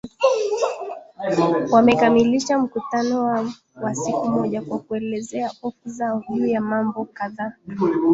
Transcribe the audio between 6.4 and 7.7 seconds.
ya mambo kadhaa